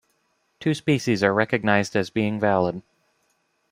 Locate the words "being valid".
2.09-2.81